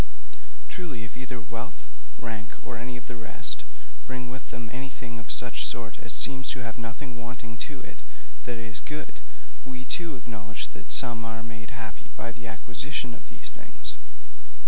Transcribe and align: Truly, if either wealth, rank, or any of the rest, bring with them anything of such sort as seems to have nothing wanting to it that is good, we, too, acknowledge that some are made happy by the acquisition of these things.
Truly, 0.67 1.03
if 1.03 1.15
either 1.15 1.39
wealth, 1.39 1.85
rank, 2.17 2.55
or 2.63 2.75
any 2.75 2.97
of 2.97 3.05
the 3.05 3.15
rest, 3.15 3.63
bring 4.07 4.31
with 4.31 4.49
them 4.49 4.67
anything 4.73 5.19
of 5.19 5.29
such 5.29 5.63
sort 5.63 5.99
as 5.99 6.11
seems 6.11 6.49
to 6.49 6.61
have 6.61 6.79
nothing 6.79 7.19
wanting 7.21 7.55
to 7.69 7.81
it 7.81 7.99
that 8.45 8.57
is 8.57 8.79
good, 8.79 9.21
we, 9.63 9.85
too, 9.85 10.15
acknowledge 10.15 10.69
that 10.69 10.91
some 10.91 11.23
are 11.23 11.43
made 11.43 11.69
happy 11.69 12.09
by 12.17 12.31
the 12.31 12.47
acquisition 12.47 13.13
of 13.13 13.29
these 13.29 13.51
things. 13.53 13.95